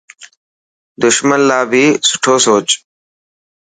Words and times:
دشمن 1.03 1.39
لاءِ 1.49 1.65
بهي 1.69 1.85
سٺو 2.09 2.33
سوچ. 2.45 2.67